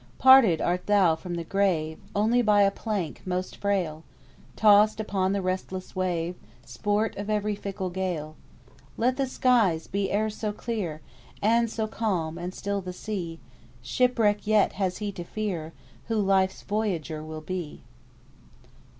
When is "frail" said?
3.57-4.03